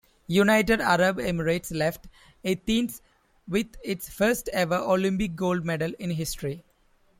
United 0.25 0.81
Arab 0.81 1.17
Emirates 1.17 1.71
left 1.71 2.07
Athens 2.43 3.03
with 3.47 3.67
its 3.83 4.09
first 4.09 4.47
ever 4.49 4.73
Olympic 4.77 5.35
gold 5.35 5.63
medal 5.63 5.93
in 5.99 6.09
history. 6.09 6.65